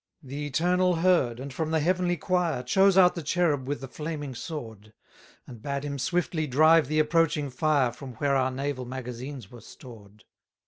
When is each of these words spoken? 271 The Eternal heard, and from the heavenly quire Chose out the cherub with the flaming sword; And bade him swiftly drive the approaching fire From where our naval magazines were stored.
271 0.27 0.29
The 0.33 0.47
Eternal 0.47 0.95
heard, 1.03 1.39
and 1.39 1.53
from 1.53 1.69
the 1.69 1.79
heavenly 1.79 2.17
quire 2.17 2.63
Chose 2.63 2.97
out 2.97 3.13
the 3.13 3.21
cherub 3.21 3.67
with 3.67 3.81
the 3.81 3.87
flaming 3.87 4.33
sword; 4.33 4.93
And 5.45 5.61
bade 5.61 5.83
him 5.85 5.99
swiftly 5.99 6.47
drive 6.47 6.87
the 6.87 6.97
approaching 6.97 7.51
fire 7.51 7.91
From 7.91 8.13
where 8.13 8.35
our 8.35 8.49
naval 8.49 8.85
magazines 8.85 9.51
were 9.51 9.61
stored. 9.61 10.23